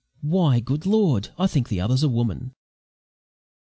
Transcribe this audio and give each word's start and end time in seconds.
Why, 0.23 0.59
good 0.61 0.87
Lord! 0.87 1.29
I 1.37 1.45
think 1.45 1.69
the 1.69 1.79
other's 1.79 2.01
a 2.01 2.09
woman!" 2.09 2.55